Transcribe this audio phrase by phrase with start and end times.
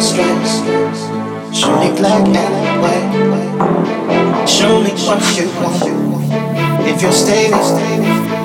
[0.00, 0.62] Stripes.
[1.54, 4.48] Show me black and white.
[4.48, 5.82] Show me what you want.
[6.88, 7.52] If you're staying,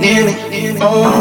[0.01, 1.15] near me, oh.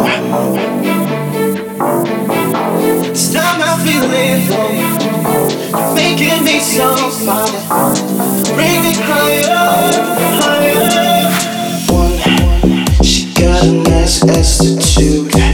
[3.15, 5.95] Stop my feeling, though.
[5.95, 7.95] making me so fine.
[8.57, 10.03] Bring me higher,
[10.43, 11.31] higher.
[11.93, 12.19] One,
[13.05, 15.53] she got a nice attitude.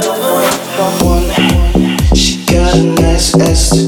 [0.00, 1.28] Someone,
[2.14, 3.87] she got a nice ass